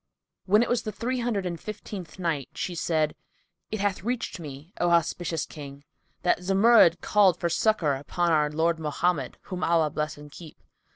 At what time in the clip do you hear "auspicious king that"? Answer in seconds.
4.89-6.39